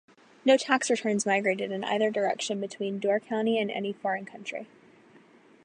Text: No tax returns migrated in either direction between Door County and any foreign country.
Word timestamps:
No 0.43 0.57
tax 0.57 0.89
returns 0.89 1.27
migrated 1.27 1.71
in 1.71 1.83
either 1.83 2.09
direction 2.09 2.59
between 2.59 2.97
Door 2.97 3.19
County 3.19 3.59
and 3.59 3.69
any 3.69 3.93
foreign 3.93 4.25
country. 4.25 4.65